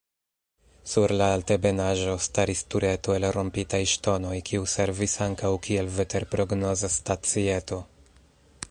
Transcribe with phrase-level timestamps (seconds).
[0.93, 7.83] Sur la altebenaĵo staris tureto el rompitaj ŝtonoj kiu servis ankaŭ kiel veterprognozstacieto.